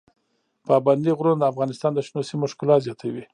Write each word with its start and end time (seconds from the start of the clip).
پابندي 0.67 1.11
غرونه 1.17 1.37
د 1.39 1.43
افغانستان 1.51 1.91
د 1.95 1.99
شنو 2.07 2.21
سیمو 2.29 2.51
ښکلا 2.51 2.75
زیاتوي. 2.85 3.23